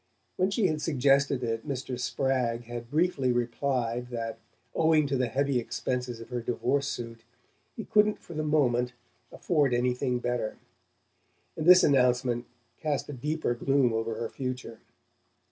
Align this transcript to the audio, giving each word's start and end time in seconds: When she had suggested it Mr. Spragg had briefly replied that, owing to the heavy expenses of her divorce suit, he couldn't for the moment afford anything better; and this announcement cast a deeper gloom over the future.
When 0.35 0.49
she 0.49 0.65
had 0.65 0.81
suggested 0.81 1.43
it 1.43 1.67
Mr. 1.69 1.99
Spragg 1.99 2.63
had 2.63 2.89
briefly 2.89 3.31
replied 3.31 4.07
that, 4.07 4.39
owing 4.73 5.05
to 5.05 5.15
the 5.15 5.27
heavy 5.27 5.59
expenses 5.59 6.19
of 6.19 6.29
her 6.29 6.41
divorce 6.41 6.87
suit, 6.87 7.23
he 7.75 7.85
couldn't 7.85 8.17
for 8.17 8.33
the 8.33 8.41
moment 8.41 8.93
afford 9.31 9.75
anything 9.75 10.17
better; 10.17 10.57
and 11.55 11.67
this 11.67 11.83
announcement 11.83 12.47
cast 12.79 13.09
a 13.09 13.13
deeper 13.13 13.53
gloom 13.53 13.93
over 13.93 14.19
the 14.19 14.27
future. 14.29 14.79